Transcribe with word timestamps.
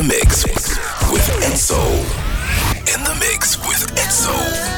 the 0.00 0.06
mix 0.06 0.46
with 1.12 1.28
Edsoul. 1.42 2.00
In 2.94 3.04
the 3.04 3.14
mix 3.20 3.58
with 3.66 3.86
Edsoul. 3.96 4.69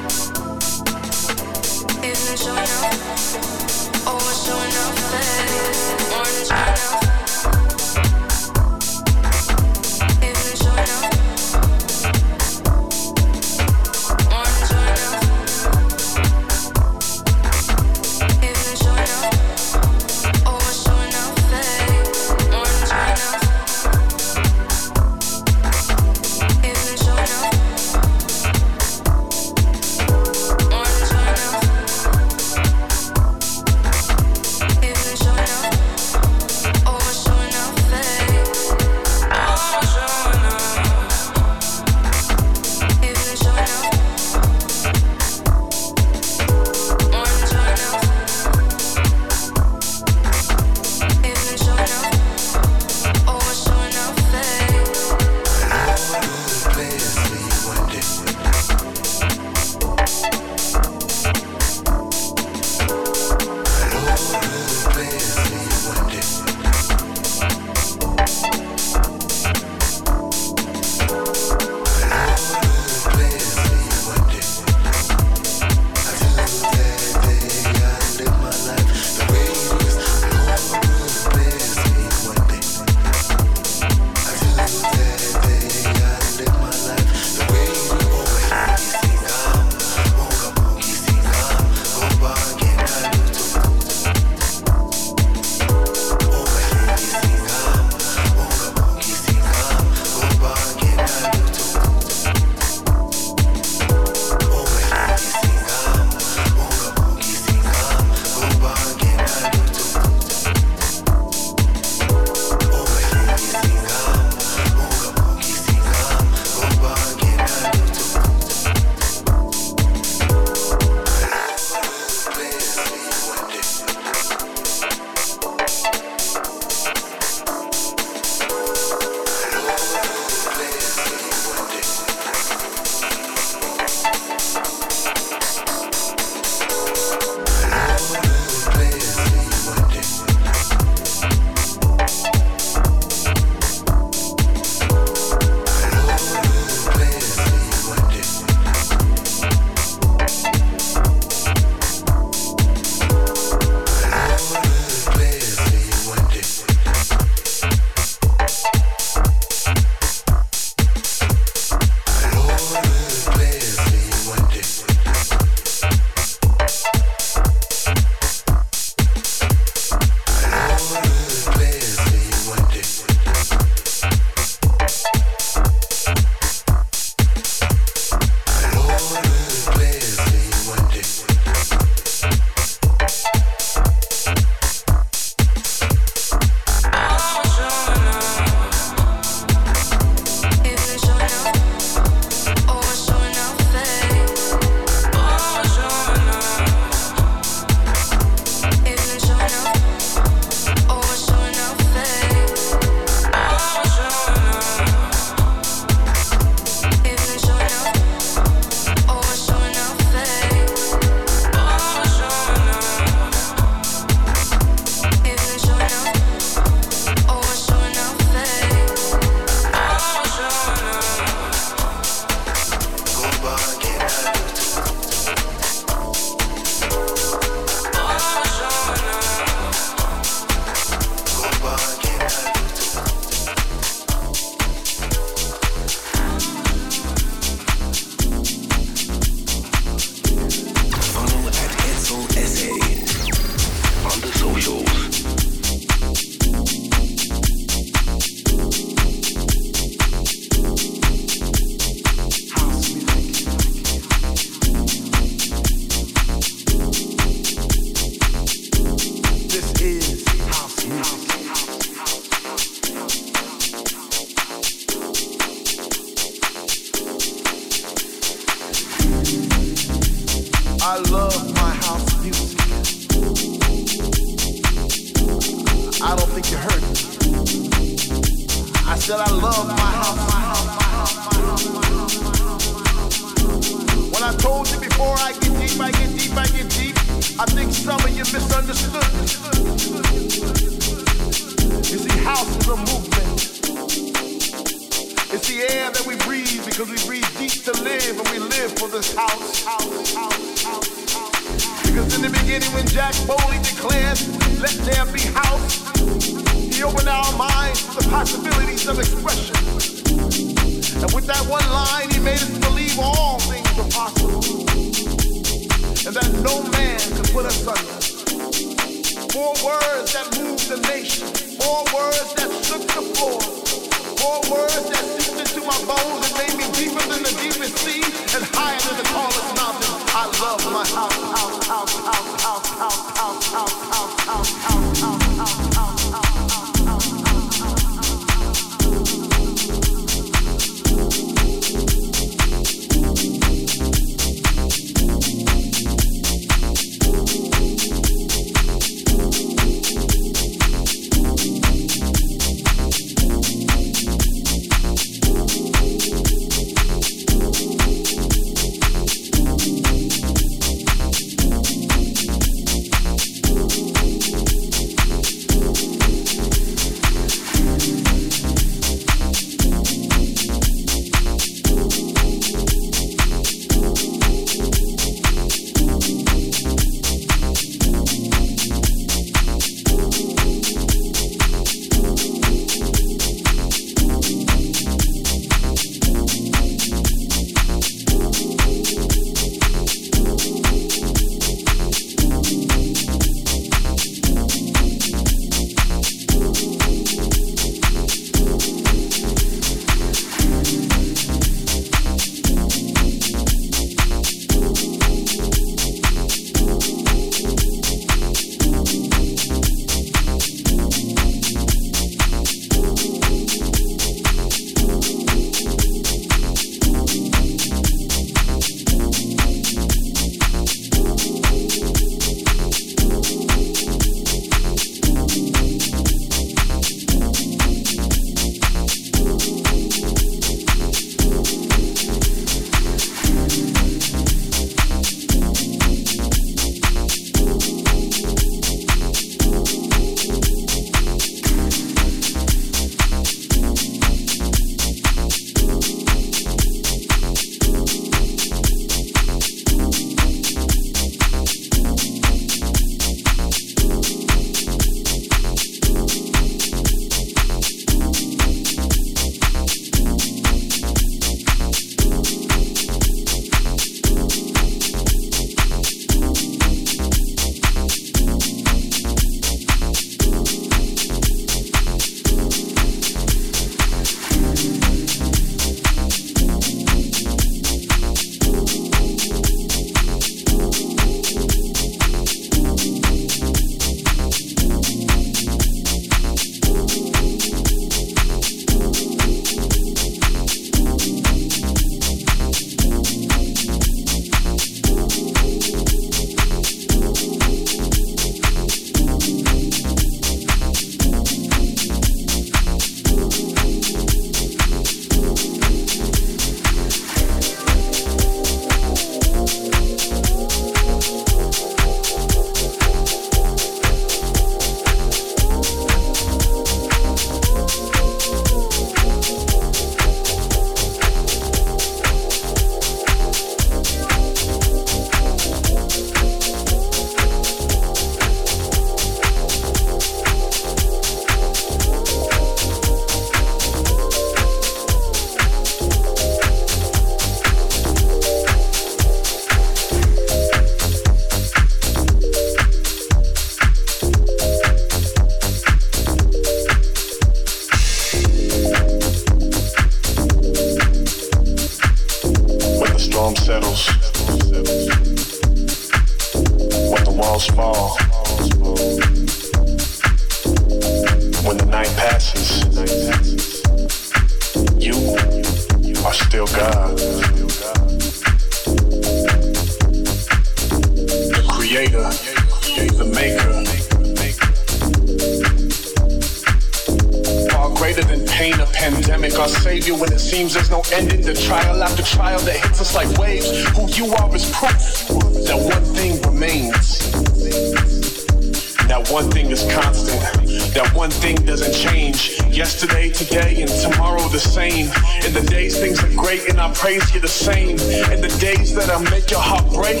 Are 596.04 596.16
great 596.16 596.48
and 596.48 596.60
I 596.60 596.72
praise 596.72 597.14
you 597.14 597.20
the 597.20 597.28
same. 597.28 597.78
In 598.12 598.20
the 598.20 598.34
days 598.40 598.74
that 598.74 598.90
I 598.90 598.98
make 599.10 599.30
your 599.30 599.40
heart 599.40 599.64
break, 599.72 600.00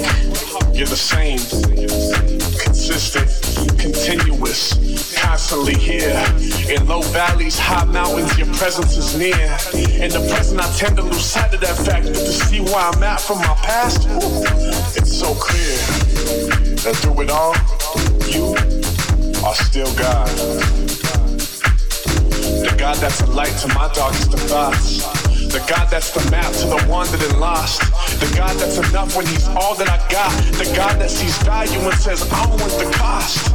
you're 0.76 0.86
the 0.86 0.96
same. 0.96 1.38
Consistent, 2.58 3.28
continuous, 3.78 4.74
constantly 5.16 5.74
here. 5.74 6.16
In 6.68 6.86
low 6.86 7.02
valleys, 7.02 7.58
high 7.58 7.84
mountains, 7.84 8.36
your 8.38 8.52
presence 8.54 8.96
is 8.96 9.16
near. 9.16 9.44
In 10.02 10.10
the 10.10 10.24
present, 10.30 10.60
I 10.60 10.70
tend 10.76 10.96
to 10.96 11.02
lose 11.02 11.24
sight 11.24 11.54
of 11.54 11.60
that 11.60 11.76
fact, 11.76 12.06
but 12.06 12.14
to 12.14 12.32
see 12.32 12.60
where 12.60 12.76
I'm 12.76 13.02
at 13.02 13.20
from 13.20 13.38
my 13.38 13.54
past, 13.62 14.06
it's 14.96 15.12
so 15.12 15.34
clear 15.34 15.76
that 16.84 16.96
through 17.00 17.22
it 17.22 17.30
all, 17.30 17.54
you 18.28 18.54
are 19.44 19.54
still 19.54 19.92
God. 19.96 20.28
The 22.64 22.74
God 22.78 22.96
that's 22.96 23.20
a 23.22 23.26
light 23.26 23.56
to 23.62 23.68
my 23.68 23.90
darkest 23.94 24.32
thoughts. 24.48 25.23
The 25.54 25.62
God 25.70 25.86
that's 25.88 26.10
the 26.10 26.18
map 26.32 26.50
to 26.50 26.66
the 26.66 26.84
wandered 26.90 27.22
and 27.22 27.38
lost. 27.38 27.78
The 28.18 28.26
God 28.34 28.58
that's 28.58 28.76
enough 28.76 29.14
when 29.14 29.24
He's 29.24 29.46
all 29.54 29.76
that 29.76 29.86
I 29.86 30.02
got. 30.10 30.34
The 30.58 30.66
God 30.74 30.98
that 30.98 31.10
sees 31.10 31.38
value 31.46 31.78
and 31.78 31.94
says, 31.94 32.26
I 32.32 32.42
don't 32.42 32.58
want 32.58 32.74
the 32.74 32.90
cost. 32.98 33.54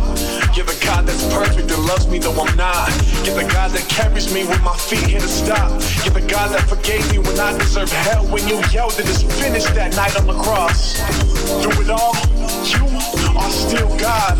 You're 0.55 0.65
the 0.65 0.79
God 0.79 1.05
that's 1.05 1.27
perfect 1.27 1.69
and 1.69 1.83
loves 1.83 2.07
me 2.07 2.17
though 2.17 2.39
I'm 2.39 2.55
not. 2.55 2.87
You're 3.27 3.35
the 3.35 3.49
God 3.51 3.71
that 3.71 3.83
carries 3.89 4.33
me 4.33 4.47
when 4.47 4.63
my 4.63 4.77
feet 4.77 5.11
hit 5.11 5.23
a 5.23 5.27
stop. 5.27 5.75
You're 6.07 6.15
the 6.15 6.23
God 6.23 6.55
that 6.55 6.63
forgave 6.71 7.03
me 7.11 7.19
when 7.19 7.37
I 7.37 7.51
deserved 7.57 7.91
hell. 7.91 8.23
When 8.31 8.47
you 8.47 8.63
yelled 8.71 8.95
that 8.95 9.03
it's 9.03 9.23
finished 9.35 9.75
that 9.75 9.93
night 9.99 10.15
on 10.15 10.25
the 10.25 10.39
cross. 10.39 10.95
Through 11.59 11.83
it 11.83 11.89
all, 11.91 12.15
you 12.63 12.87
are 13.39 13.51
still 13.51 13.89
God. 13.97 14.37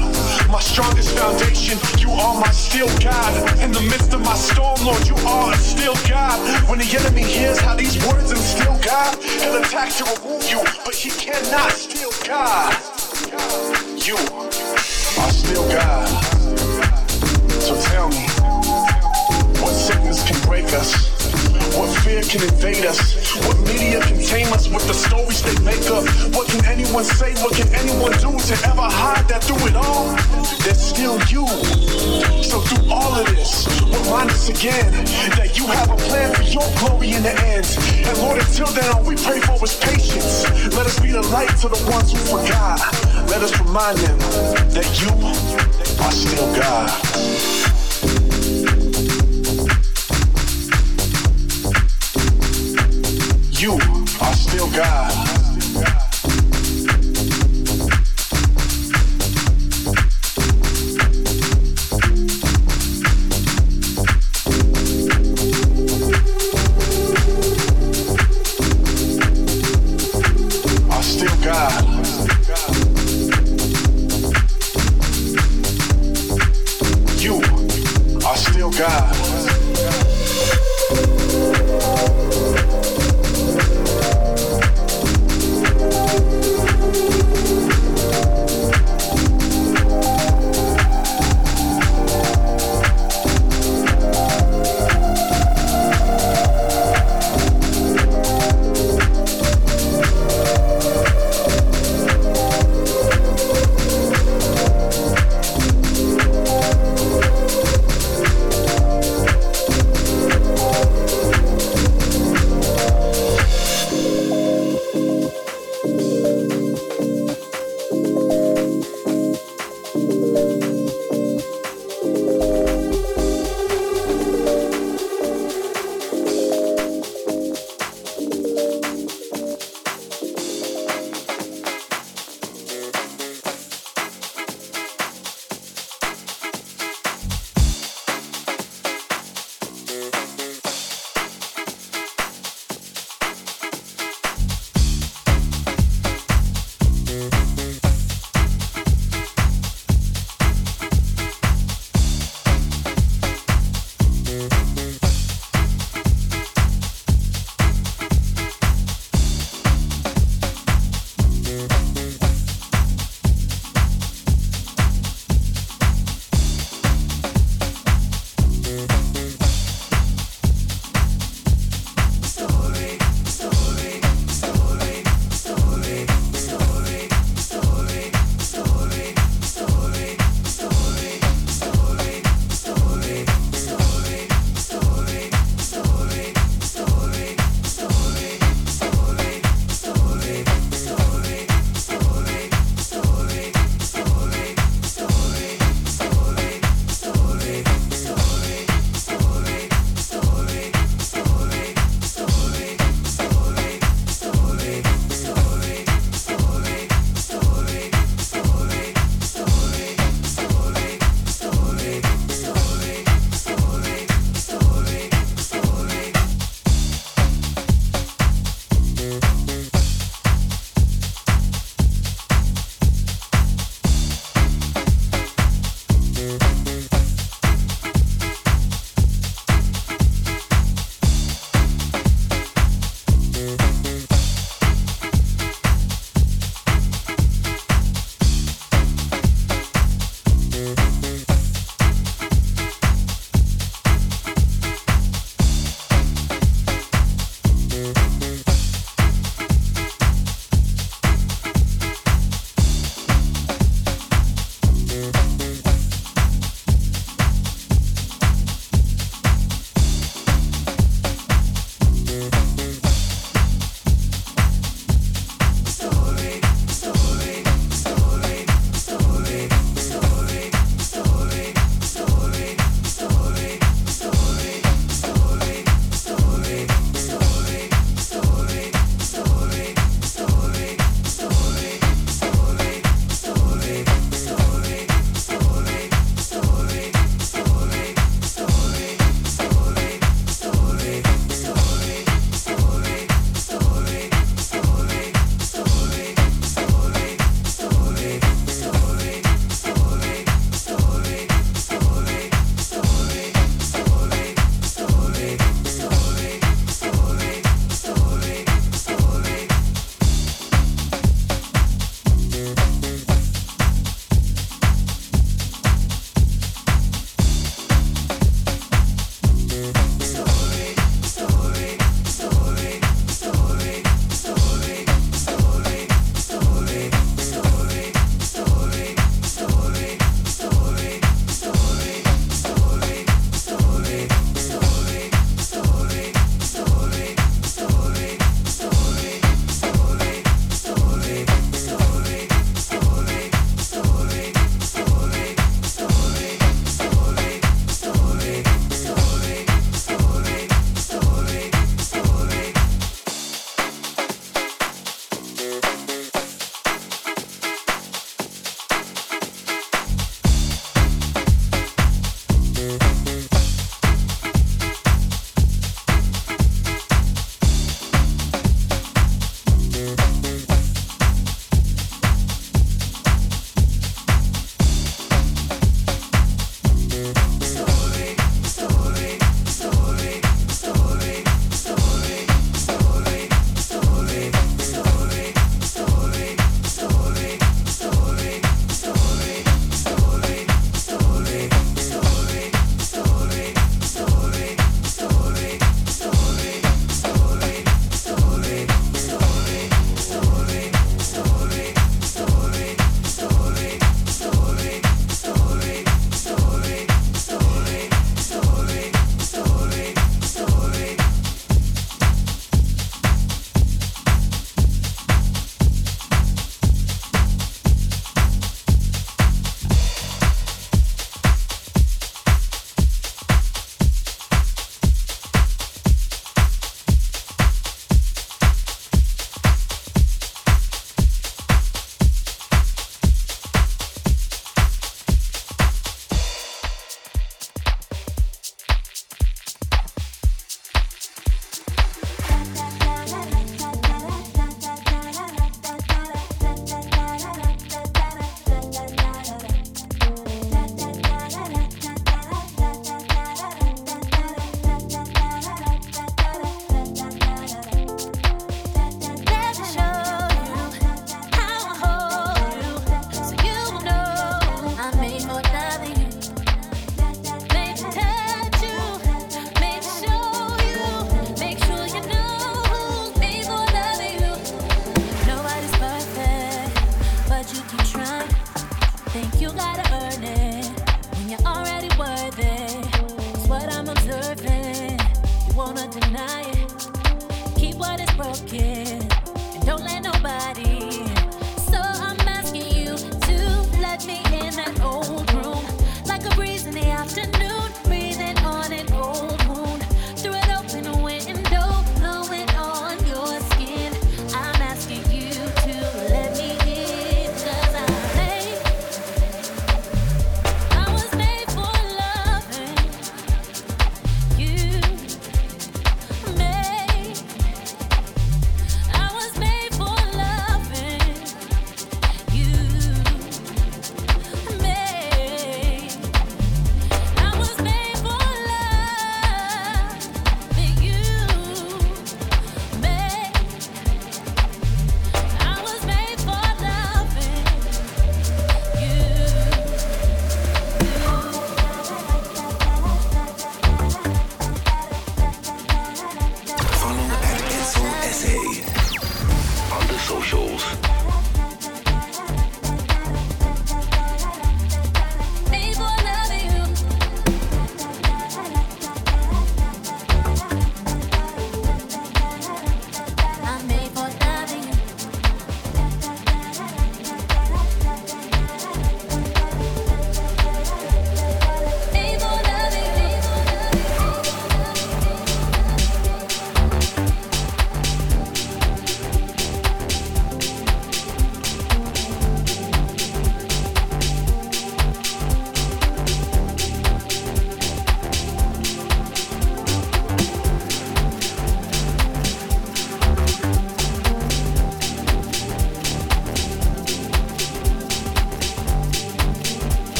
My 0.49 0.59
strongest 0.59 1.17
foundation, 1.17 1.77
you 1.99 2.11
are 2.11 2.35
my 2.39 2.51
still 2.51 2.89
God. 2.99 3.31
In 3.61 3.71
the 3.71 3.81
midst 3.81 4.13
of 4.13 4.21
my 4.21 4.35
storm, 4.35 4.83
Lord, 4.83 5.07
you 5.07 5.15
are 5.27 5.55
still 5.55 5.95
God. 6.07 6.37
When 6.69 6.79
the 6.79 6.89
enemy 6.99 7.23
hears 7.23 7.59
how 7.59 7.75
these 7.75 7.95
words 8.05 8.31
instill 8.31 8.77
God, 8.83 9.17
he'll 9.23 9.57
attack 9.61 9.93
to 9.97 10.03
remove 10.15 10.43
you, 10.49 10.61
but 10.85 10.95
he 10.95 11.09
cannot 11.11 11.71
steal 11.71 12.11
God. 12.27 12.73
You 14.07 14.17
are 15.21 15.31
still 15.31 15.67
God. 15.69 16.07
So 17.61 17.75
tell 17.91 18.09
me, 18.09 18.25
what 19.61 19.73
sickness 19.73 20.27
can 20.27 20.39
break 20.47 20.65
us? 20.73 21.18
What 21.77 21.89
fear 22.03 22.21
can 22.23 22.41
invade 22.43 22.85
us? 22.85 23.15
What 23.45 23.57
media 23.67 24.01
can 24.01 24.17
tame 24.19 24.51
us 24.53 24.67
with 24.67 24.85
the 24.87 24.93
stories 24.93 25.41
they 25.41 25.57
make 25.63 25.85
up? 25.91 26.03
What 26.35 26.47
can 26.47 26.65
anyone 26.65 27.03
say? 27.03 27.33
What 27.43 27.55
can 27.55 27.67
anyone 27.73 28.11
do 28.19 28.31
to 28.35 28.53
ever 28.67 28.87
hide 28.87 29.27
that 29.29 29.43
through 29.43 29.67
it 29.67 29.75
all? 29.75 30.15
There's 30.63 30.81
still 30.81 31.19
you. 31.31 31.47
So 32.43 32.59
through 32.61 32.91
all 32.91 33.13
of 33.15 33.25
this, 33.27 33.67
remind 33.85 34.31
us 34.31 34.49
again 34.49 34.91
that 35.37 35.57
you 35.57 35.67
have 35.67 35.91
a 35.91 35.97
plan 36.09 36.33
for 36.35 36.43
your 36.43 36.67
glory 36.79 37.13
in 37.13 37.23
the 37.23 37.35
end. 37.45 37.67
And 38.07 38.17
Lord, 38.19 38.39
until 38.39 38.67
then, 38.67 38.89
all 38.95 39.03
we 39.03 39.15
pray 39.15 39.39
for 39.39 39.61
is 39.63 39.75
patience. 39.77 40.43
Let 40.75 40.85
us 40.85 40.99
be 40.99 41.11
the 41.11 41.23
light 41.29 41.55
to 41.61 41.69
the 41.69 41.81
ones 41.89 42.11
who 42.11 42.19
forgot. 42.25 42.79
Let 43.29 43.41
us 43.41 43.57
remind 43.59 43.97
them 43.99 44.17
that 44.73 44.87
you 44.99 45.11
are 46.03 46.11
still 46.11 46.47
God. 46.55 47.68
You 53.59 53.73
are 54.21 54.33
still 54.35 54.71
God. 54.71 56.08